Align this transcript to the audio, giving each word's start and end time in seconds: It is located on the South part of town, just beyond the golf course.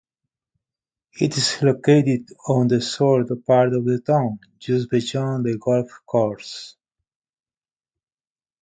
It 1.19 1.37
is 1.37 1.61
located 1.61 2.27
on 2.47 2.67
the 2.67 2.81
South 2.81 3.29
part 3.45 3.71
of 3.73 4.03
town, 4.03 4.39
just 4.57 4.89
beyond 4.89 5.45
the 5.45 5.59
golf 5.59 5.91
course. 6.07 6.75